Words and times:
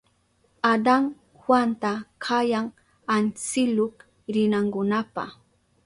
Adan 0.71 1.03
Juanta 1.41 1.91
kayan 2.25 2.67
antsiluk 3.15 3.95
rinankunapa. 4.33 5.23